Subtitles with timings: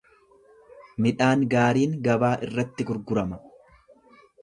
[1.07, 3.43] Midhaan gaariin gabaa irratti gurgurama.